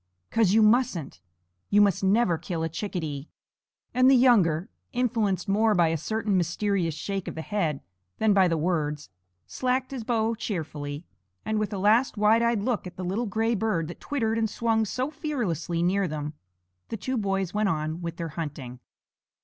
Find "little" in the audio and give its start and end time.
13.05-13.27